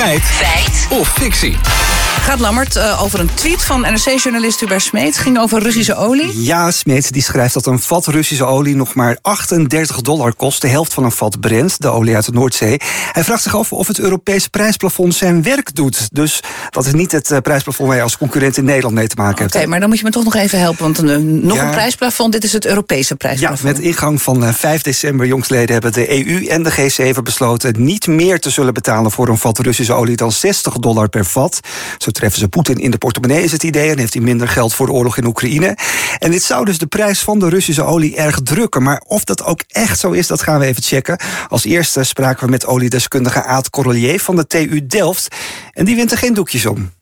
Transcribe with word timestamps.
Feit. 0.00 0.22
Feit. 0.22 0.98
Of 1.00 1.08
fictie. 1.08 1.56
Gaat 2.20 2.40
Lammert 2.40 2.76
uh, 2.76 3.02
over 3.02 3.20
een 3.20 3.34
tweet 3.34 3.64
van 3.64 3.80
NRC-journalist 3.80 4.60
Hubert 4.60 4.82
Smeet. 4.82 5.18
ging 5.18 5.38
over 5.38 5.62
Russische 5.62 5.96
olie. 5.96 6.42
Ja, 6.42 6.70
Smeet 6.70 7.12
die 7.12 7.22
schrijft 7.22 7.54
dat 7.54 7.66
een 7.66 7.78
vat 7.78 8.06
Russische 8.06 8.44
olie 8.44 8.76
nog 8.76 8.94
maar 8.94 9.18
38 9.22 10.00
dollar 10.00 10.34
kost. 10.34 10.60
De 10.60 10.68
helft 10.68 10.94
van 10.94 11.04
een 11.04 11.12
vat 11.12 11.40
Brent, 11.40 11.80
de 11.80 11.88
olie 11.88 12.14
uit 12.14 12.24
de 12.24 12.32
Noordzee. 12.32 12.80
Hij 13.12 13.24
vraagt 13.24 13.42
zich 13.42 13.56
af 13.56 13.72
of 13.72 13.86
het 13.86 13.98
Europese 13.98 14.50
prijsplafond 14.50 15.14
zijn 15.14 15.42
werk 15.42 15.74
doet. 15.74 16.08
Dus 16.12 16.40
dat 16.70 16.86
is 16.86 16.92
niet 16.92 17.12
het 17.12 17.30
uh, 17.30 17.38
prijsplafond 17.38 17.88
waar 17.88 17.96
je 17.96 18.02
als 18.02 18.18
concurrent 18.18 18.56
in 18.56 18.64
Nederland 18.64 18.94
mee 18.94 19.08
te 19.08 19.16
maken 19.16 19.42
hebt. 19.42 19.54
Oké, 19.54 19.66
maar 19.66 19.80
dan 19.80 19.88
moet 19.88 19.98
je 19.98 20.04
me 20.04 20.10
toch 20.10 20.24
nog 20.24 20.34
even 20.34 20.58
helpen. 20.58 20.82
Want 20.82 21.02
uh, 21.02 21.16
nog 21.42 21.56
ja. 21.56 21.64
een 21.64 21.70
prijsplafond, 21.70 22.32
dit 22.32 22.44
is 22.44 22.52
het 22.52 22.66
Europese 22.66 23.16
prijsplafond. 23.16 23.60
Ja, 23.60 23.66
met 23.66 23.78
ingang 23.78 24.22
van 24.22 24.54
5 24.54 24.82
december 24.82 25.26
jongstleden 25.26 25.72
hebben 25.72 25.92
de 25.92 26.26
EU 26.26 26.46
en 26.46 26.62
de 26.62 26.72
G7 26.72 27.22
besloten... 27.22 27.74
niet 27.76 28.06
meer 28.06 28.40
te 28.40 28.50
zullen 28.50 28.74
betalen 28.74 29.10
voor 29.10 29.28
een 29.28 29.38
vat 29.38 29.58
Russische 29.58 29.89
olie 29.94 30.16
dan 30.16 30.32
60 30.32 30.74
dollar 30.74 31.08
per 31.08 31.24
vat. 31.24 31.60
Zo 31.98 32.10
treffen 32.10 32.40
ze 32.40 32.48
Poetin 32.48 32.78
in 32.78 32.90
de 32.90 32.98
portemonnee, 32.98 33.42
is 33.42 33.52
het 33.52 33.62
idee. 33.62 33.90
En 33.90 33.98
heeft 33.98 34.14
hij 34.14 34.22
minder 34.22 34.48
geld 34.48 34.74
voor 34.74 34.86
de 34.86 34.92
oorlog 34.92 35.16
in 35.16 35.26
Oekraïne. 35.26 35.76
En 36.18 36.30
dit 36.30 36.42
zou 36.42 36.64
dus 36.64 36.78
de 36.78 36.86
prijs 36.86 37.20
van 37.20 37.38
de 37.38 37.48
Russische 37.48 37.84
olie 37.84 38.16
erg 38.16 38.40
drukken. 38.42 38.82
Maar 38.82 39.02
of 39.06 39.24
dat 39.24 39.44
ook 39.44 39.60
echt 39.68 39.98
zo 39.98 40.10
is, 40.10 40.26
dat 40.26 40.42
gaan 40.42 40.58
we 40.58 40.66
even 40.66 40.82
checken. 40.82 41.18
Als 41.48 41.64
eerste 41.64 42.04
spraken 42.04 42.44
we 42.44 42.50
met 42.50 42.66
oliedeskundige 42.66 43.42
Aad 43.42 43.70
Correlier 43.70 44.20
van 44.20 44.36
de 44.36 44.46
TU 44.46 44.86
Delft. 44.86 45.28
En 45.72 45.84
die 45.84 45.96
wint 45.96 46.10
er 46.10 46.18
geen 46.18 46.34
doekjes 46.34 46.66
om. 46.66 46.92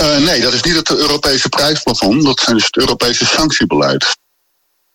Uh, 0.00 0.16
nee, 0.16 0.40
dat 0.40 0.52
is 0.52 0.62
niet 0.62 0.76
het 0.76 0.90
Europese 0.90 1.48
prijsplafond. 1.48 2.24
Dat 2.24 2.40
is 2.40 2.46
dus 2.46 2.64
het 2.64 2.76
Europese 2.76 3.26
sanctiebeleid. 3.26 4.18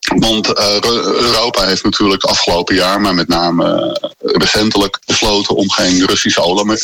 Want 0.05 0.59
uh, 0.59 0.81
Europa 1.03 1.65
heeft 1.65 1.83
natuurlijk 1.83 2.23
afgelopen 2.23 2.75
jaar, 2.75 3.01
maar 3.01 3.13
met 3.13 3.27
name 3.27 3.97
uh, 4.21 4.24
recentelijk 4.37 4.99
besloten 5.05 5.55
om 5.55 5.71
geen 5.71 6.05
Russische 6.05 6.41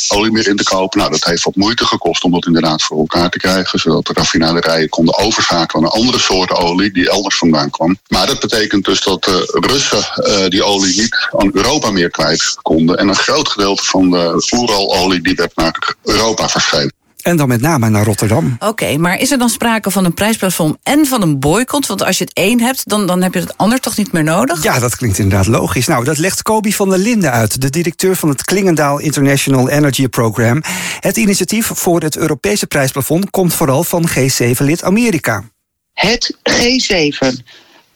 olie 0.08 0.32
meer 0.32 0.48
in 0.48 0.56
te 0.56 0.64
kopen. 0.64 0.98
Nou, 0.98 1.10
dat 1.10 1.24
heeft 1.24 1.44
wat 1.44 1.56
moeite 1.56 1.86
gekost 1.86 2.24
om 2.24 2.30
dat 2.30 2.46
inderdaad 2.46 2.82
voor 2.82 2.98
elkaar 2.98 3.30
te 3.30 3.38
krijgen, 3.38 3.78
zodat 3.78 4.06
de 4.06 4.12
raffinaderijen 4.12 4.88
konden 4.88 5.18
overschakelen 5.18 5.82
naar 5.82 5.92
andere 5.92 6.18
soorten 6.18 6.56
olie 6.56 6.92
die 6.92 7.10
elders 7.10 7.38
vandaan 7.38 7.70
kwam. 7.70 7.98
Maar 8.08 8.26
dat 8.26 8.40
betekent 8.40 8.84
dus 8.84 9.00
dat 9.00 9.24
de 9.24 9.60
Russen 9.66 10.06
uh, 10.16 10.48
die 10.48 10.64
olie 10.64 11.00
niet 11.00 11.28
aan 11.38 11.50
Europa 11.52 11.90
meer 11.90 12.10
kwijt 12.10 12.56
konden. 12.62 12.96
En 12.96 13.08
een 13.08 13.14
groot 13.14 13.48
gedeelte 13.48 13.84
van 13.84 14.10
de 14.10 14.48
oeralolie 14.52 15.20
die 15.20 15.34
werd 15.34 15.56
naar 15.56 15.94
Europa 16.02 16.48
verscheept. 16.48 16.92
En 17.22 17.36
dan 17.36 17.48
met 17.48 17.60
name 17.60 17.88
naar 17.88 18.04
Rotterdam. 18.04 18.56
Oké, 18.58 18.66
okay, 18.66 18.96
maar 18.96 19.18
is 19.18 19.30
er 19.30 19.38
dan 19.38 19.48
sprake 19.48 19.90
van 19.90 20.04
een 20.04 20.14
prijsplafond 20.14 20.76
en 20.82 21.06
van 21.06 21.22
een 21.22 21.38
boycott? 21.38 21.86
Want 21.86 22.02
als 22.02 22.18
je 22.18 22.24
het 22.24 22.32
één 22.32 22.60
hebt, 22.60 22.88
dan, 22.88 23.06
dan 23.06 23.22
heb 23.22 23.34
je 23.34 23.40
het 23.40 23.56
ander 23.56 23.80
toch 23.80 23.96
niet 23.96 24.12
meer 24.12 24.24
nodig? 24.24 24.62
Ja, 24.62 24.78
dat 24.78 24.96
klinkt 24.96 25.18
inderdaad 25.18 25.46
logisch. 25.46 25.86
Nou, 25.86 26.04
dat 26.04 26.18
legt 26.18 26.42
Kobi 26.42 26.72
van 26.72 26.88
der 26.88 26.98
Linden 26.98 27.32
uit, 27.32 27.60
de 27.60 27.70
directeur 27.70 28.16
van 28.16 28.28
het 28.28 28.44
Klingendaal 28.44 28.98
International 28.98 29.68
Energy 29.68 30.08
Program. 30.08 30.62
Het 31.00 31.16
initiatief 31.16 31.70
voor 31.74 32.00
het 32.00 32.16
Europese 32.16 32.66
prijsplafond 32.66 33.30
komt 33.30 33.54
vooral 33.54 33.84
van 33.84 34.08
G7-lid 34.08 34.84
Amerika. 34.84 35.44
Het 35.92 36.36
G7 36.50 37.42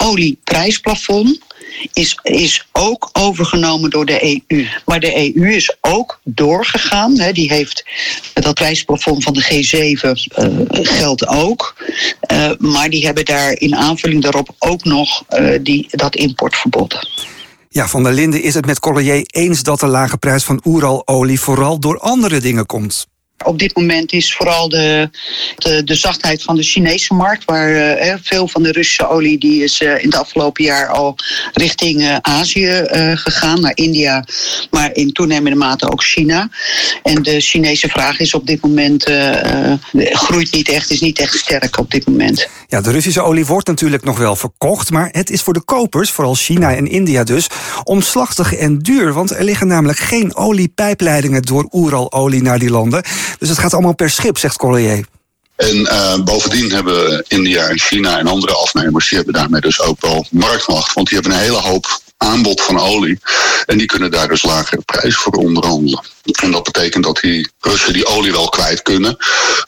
olieprijsplafond 0.07 1.39
is, 1.93 2.19
is 2.23 2.67
ook 2.73 3.09
overgenomen 3.13 3.91
door 3.91 4.07
de 4.07 4.43
EU. 4.49 4.67
Maar 4.85 5.01
de 5.01 5.35
EU 5.37 5.55
is 5.55 5.77
ook 5.81 6.21
doorgegaan. 6.25 7.19
Hè, 7.19 7.33
die 7.33 7.53
heeft 7.53 7.85
dat 8.33 8.55
prijsplafond 8.55 9.23
van 9.23 9.33
de 9.33 9.45
G7 9.45 10.01
uh, 10.01 10.67
geldt 10.71 11.27
ook. 11.27 11.77
Uh, 12.33 12.51
maar 12.59 12.91
die 12.91 13.05
hebben 13.05 13.25
daar 13.25 13.53
in 13.53 13.77
aanvulling 13.77 14.23
daarop 14.23 14.55
ook 14.59 14.85
nog 14.85 15.25
uh, 15.31 15.59
die, 15.63 15.87
dat 15.91 16.17
importverbod. 16.17 17.09
Ja, 17.69 17.89
Van 17.89 18.03
der 18.03 18.13
Linden 18.13 18.43
is 18.43 18.55
het 18.55 18.67
met 18.67 18.81
Collier 18.81 19.23
eens 19.27 19.63
dat 19.63 19.81
de 19.81 19.87
lage 19.87 20.17
prijs 20.17 20.45
van 20.45 20.61
oeralolie 20.65 21.41
vooral 21.41 21.79
door 21.79 21.99
andere 21.99 22.41
dingen 22.41 22.67
komt. 22.67 23.07
Op 23.45 23.59
dit 23.59 23.77
moment 23.77 24.13
is 24.13 24.35
vooral 24.35 24.69
de, 24.69 25.11
de, 25.57 25.85
de 25.85 25.95
zachtheid 25.95 26.43
van 26.43 26.57
de 26.57 26.63
Chinese 26.63 27.15
markt, 27.15 27.45
waar 27.45 27.71
uh, 27.71 28.15
veel 28.23 28.49
van 28.49 28.63
de 28.63 28.73
Russische 28.73 29.09
olie 29.09 29.39
die 29.39 29.63
is 29.63 29.81
uh, 29.81 29.91
in 29.91 30.05
het 30.05 30.17
afgelopen 30.17 30.65
jaar 30.65 30.89
al 30.89 31.15
richting 31.53 32.01
uh, 32.01 32.17
Azië 32.21 32.85
gegaan, 33.15 33.61
naar 33.61 33.73
India, 33.75 34.25
maar 34.71 34.95
in 34.95 35.13
toenemende 35.13 35.59
mate 35.59 35.91
ook 35.91 36.03
China. 36.03 36.49
En 37.03 37.23
de 37.23 37.41
Chinese 37.41 37.89
vraag 37.89 38.19
is 38.19 38.35
op 38.35 38.47
dit 38.47 38.63
moment 38.63 39.11
groeit 39.93 40.53
niet 40.53 40.69
echt, 40.69 40.91
is 40.91 41.01
niet 41.01 41.19
echt 41.19 41.39
sterk 41.39 41.79
op 41.79 41.91
dit 41.91 42.07
moment. 42.07 42.49
Ja, 42.69 42.81
de 42.81 42.91
Russische 42.91 43.23
olie 43.23 43.47
wordt 43.47 43.67
natuurlijk 43.67 44.05
nog 44.05 44.19
wel 44.19 44.37
verkocht, 44.37 44.91
maar 44.91 45.09
het 45.13 45.31
is 45.31 45.43
voor 45.43 45.53
de 45.53 45.65
kopers, 45.65 46.11
vooral 46.11 46.35
China 46.35 46.75
en 46.75 46.87
India 46.87 47.25
dus, 47.25 47.47
omslachtig 47.85 48.55
en 48.55 48.79
duur, 48.79 49.13
want 49.13 49.31
er 49.31 49.45
liggen 49.45 49.67
namelijk 49.67 49.99
geen 49.99 50.37
oliepijpleidingen 50.37 51.43
door 51.43 51.69
oeralolie 51.73 52.43
naar 52.43 52.59
die 52.59 52.71
landen. 52.71 53.05
Dus 53.39 53.49
het 53.49 53.59
gaat 53.59 53.73
allemaal 53.73 53.95
per 53.95 54.11
schip, 54.11 54.39
zegt 54.39 54.57
Collier. 54.57 55.07
En 55.57 55.77
uh, 55.77 56.19
bovendien 56.25 56.71
hebben 56.71 57.25
India 57.29 57.69
en 57.69 57.79
China 57.79 58.19
en 58.19 58.27
andere 58.27 58.55
afnemers... 58.55 59.09
die 59.09 59.17
hebben 59.17 59.35
daarmee 59.35 59.61
dus 59.61 59.81
ook 59.81 60.01
wel 60.01 60.27
marktmacht. 60.31 60.93
Want 60.93 61.09
die 61.09 61.19
hebben 61.19 61.37
een 61.37 61.43
hele 61.45 61.61
hoop 61.61 62.01
aanbod 62.17 62.61
van 62.61 62.79
olie. 62.79 63.19
En 63.67 63.79
die 63.79 63.87
kunnen 63.87 64.11
daar 64.11 64.29
dus 64.29 64.43
lagere 64.43 64.83
prijzen 64.83 65.21
voor 65.21 65.33
onderhandelen. 65.33 66.05
En 66.27 66.51
dat 66.51 66.63
betekent 66.63 67.05
dat 67.05 67.19
die 67.21 67.49
Russen 67.61 67.93
die 67.93 68.07
olie 68.07 68.33
wel 68.33 68.49
kwijt 68.49 68.83
kunnen, 68.83 69.17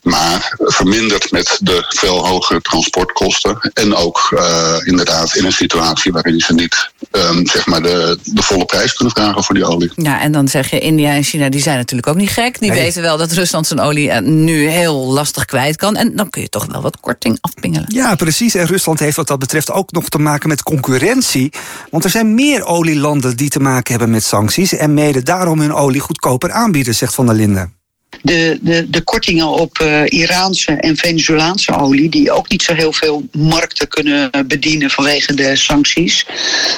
maar 0.03 0.57
verminderd 0.59 1.31
met 1.31 1.59
de 1.63 1.85
veel 1.89 2.27
hogere 2.27 2.61
transportkosten. 2.61 3.71
En 3.73 3.95
ook 3.95 4.31
uh, 4.35 4.75
inderdaad 4.85 5.35
in 5.35 5.45
een 5.45 5.53
situatie 5.53 6.13
waarin 6.13 6.41
ze 6.41 6.55
niet 6.55 6.91
um, 7.13 7.47
zeg 7.47 7.67
maar 7.67 7.83
de, 7.83 8.19
de 8.25 8.43
volle 8.43 8.65
prijs 8.65 8.95
kunnen 8.95 9.15
vragen 9.15 9.45
voor 9.45 9.55
die 9.55 9.65
olie. 9.65 9.93
Ja, 9.95 10.21
en 10.21 10.33
dan 10.33 10.49
zeg 10.49 10.71
je 10.71 10.81
India 10.81 11.13
en 11.13 11.23
China, 11.23 11.49
die 11.49 11.61
zijn 11.61 11.77
natuurlijk 11.77 12.09
ook 12.09 12.17
niet 12.17 12.31
gek. 12.31 12.61
Die 12.61 12.71
nee. 12.71 12.81
weten 12.81 13.03
wel 13.03 13.17
dat 13.17 13.33
Rusland 13.33 13.67
zijn 13.67 13.81
olie 13.81 14.13
nu 14.21 14.69
heel 14.69 15.13
lastig 15.13 15.45
kwijt 15.45 15.77
kan. 15.77 15.97
En 15.97 16.17
dan 16.17 16.31
kun 16.31 16.43
je 16.43 16.49
toch 16.49 16.67
wel 16.67 16.81
wat 16.83 17.01
korting 17.01 17.39
afpingelen. 17.41 17.87
Ja, 17.89 18.15
precies. 18.15 18.55
En 18.55 18.67
Rusland 18.67 18.99
heeft 18.99 19.17
wat 19.17 19.27
dat 19.27 19.39
betreft 19.39 19.71
ook 19.71 19.93
nog 19.93 20.09
te 20.09 20.19
maken 20.19 20.49
met 20.49 20.63
concurrentie. 20.63 21.53
Want 21.91 22.05
er 22.05 22.11
zijn 22.11 22.35
meer 22.35 22.65
olielanden 22.65 23.37
die 23.37 23.51
te 23.51 23.61
maken 23.61 23.91
hebben 23.91 24.11
met 24.11 24.25
sancties. 24.25 24.73
En 24.73 24.95
mede 24.95 25.23
daarom 25.23 25.61
hun 25.61 25.75
olie 25.75 26.01
goedkoper 26.49 26.65
aanbieden, 26.65 26.95
zegt 26.95 27.15
Van 27.15 27.27
der 27.27 27.35
Linden. 27.35 27.77
De, 28.23 28.59
de, 28.63 28.91
de 28.91 29.03
kortingen 29.03 29.49
op 29.49 29.79
uh, 29.83 30.03
Iraanse 30.05 30.73
en 30.73 30.97
Venezolaanse 30.97 31.79
olie, 31.79 32.09
die 32.09 32.31
ook 32.31 32.49
niet 32.49 32.63
zo 32.63 32.75
heel 32.75 32.93
veel 32.93 33.29
markten 33.33 33.89
kunnen 33.89 34.31
bedienen 34.47 34.91
vanwege 34.91 35.35
de 35.35 35.57
sancties, 35.57 36.27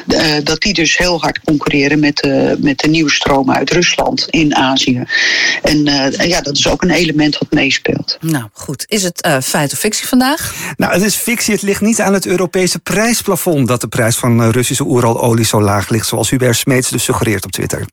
uh, 0.07 0.23
dat 0.45 0.61
die 0.61 0.73
dus 0.73 0.97
heel 0.97 1.21
hard 1.21 1.41
concurreren 1.45 2.01
met, 2.01 2.25
uh, 2.27 2.53
met 2.59 2.79
de 2.79 2.89
nieuwe 2.89 3.11
stromen 3.11 3.55
uit 3.55 3.71
Rusland 3.71 4.27
in 4.31 4.55
Azië. 4.55 5.05
En 5.63 5.85
ja, 6.29 6.41
dat 6.41 6.57
is 6.57 6.69
ook 6.69 6.83
een 6.83 6.91
element 6.91 7.39
wat 7.39 7.51
meespeelt. 7.51 8.19
Nou 8.21 8.45
goed, 8.53 8.85
is 8.89 9.03
het 9.03 9.29
feit 9.43 9.73
of 9.73 9.79
fictie 9.79 10.09
vandaag? 10.09 10.55
Nou, 10.77 10.93
het 10.93 11.03
is 11.03 11.15
fictie. 11.15 11.55
Het 11.55 11.63
ligt 11.63 11.81
niet 11.81 12.01
aan 12.01 12.15
het 12.15 12.27
Europese 12.27 12.79
prijsplafond 12.79 13.69
dat 13.69 13.81
de 13.81 13.89
prijs 13.89 14.17
van 14.17 14.51
Russische 14.51 14.85
oeralolie 14.85 15.45
zo 15.45 15.63
laag 15.63 15.89
ligt, 15.89 16.07
zoals 16.07 16.31
Hubert 16.31 16.57
Smeets 16.57 16.91
dus 16.91 17.05
suggereert 17.05 17.45
op 17.45 17.53
Twitter. 17.53 17.87